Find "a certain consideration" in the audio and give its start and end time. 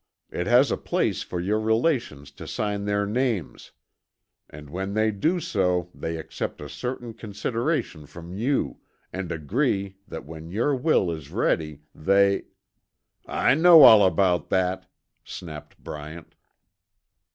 6.59-8.07